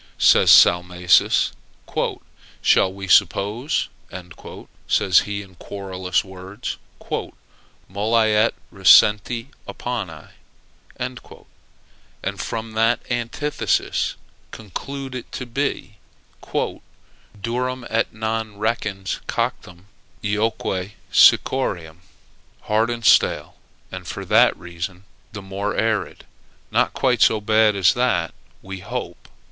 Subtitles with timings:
[0.17, 1.51] says Salmasius.
[2.63, 3.87] "Shall we suppose,"
[4.87, 6.77] says he, in querulous words,
[7.87, 10.29] "molli et recenti opponi,"
[10.97, 11.19] and
[12.39, 14.15] from that antithesis
[14.49, 15.99] conclude it to be,
[16.43, 19.85] "durum et non recens coctum,
[20.23, 21.97] eoque sicciorem?"
[22.61, 23.55] Hard and stale,
[23.91, 26.25] and for that reason the more arid!
[26.71, 28.33] Not quite so bad as that,
[28.63, 29.29] we hope.